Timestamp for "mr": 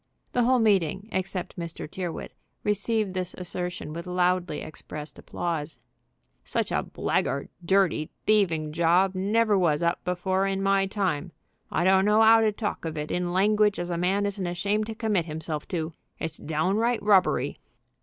1.59-1.87